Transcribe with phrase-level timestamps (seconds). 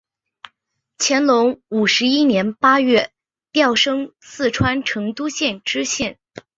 [0.97, 3.11] 乾隆五十一年八月
[3.51, 6.17] 调升四川成都县知县。